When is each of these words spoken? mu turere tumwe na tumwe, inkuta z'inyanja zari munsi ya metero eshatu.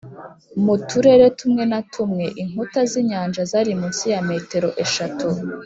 mu 0.63 0.75
turere 0.89 1.25
tumwe 1.39 1.63
na 1.71 1.79
tumwe, 1.91 2.25
inkuta 2.41 2.79
z'inyanja 2.89 3.41
zari 3.51 3.71
munsi 3.79 4.05
ya 4.13 4.21
metero 4.29 4.69
eshatu. 4.85 5.27